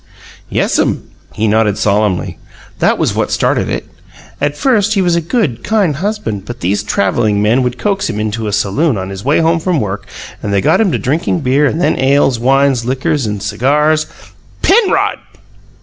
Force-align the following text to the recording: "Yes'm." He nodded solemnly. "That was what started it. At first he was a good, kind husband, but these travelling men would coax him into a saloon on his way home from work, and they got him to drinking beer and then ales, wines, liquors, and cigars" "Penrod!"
"Yes'm." 0.49 1.09
He 1.35 1.47
nodded 1.47 1.77
solemnly. 1.77 2.39
"That 2.79 2.97
was 2.97 3.13
what 3.13 3.29
started 3.29 3.69
it. 3.69 3.87
At 4.41 4.57
first 4.57 4.95
he 4.95 5.01
was 5.03 5.15
a 5.15 5.21
good, 5.21 5.63
kind 5.63 5.97
husband, 5.97 6.45
but 6.45 6.61
these 6.61 6.81
travelling 6.81 7.39
men 7.39 7.61
would 7.61 7.77
coax 7.77 8.09
him 8.09 8.19
into 8.19 8.47
a 8.47 8.51
saloon 8.51 8.97
on 8.97 9.11
his 9.11 9.23
way 9.23 9.41
home 9.41 9.59
from 9.59 9.79
work, 9.79 10.07
and 10.41 10.51
they 10.51 10.59
got 10.59 10.81
him 10.81 10.91
to 10.91 10.97
drinking 10.97 11.41
beer 11.41 11.67
and 11.67 11.79
then 11.79 11.99
ales, 11.99 12.39
wines, 12.39 12.83
liquors, 12.83 13.27
and 13.27 13.43
cigars" 13.43 14.07
"Penrod!" 14.63 15.19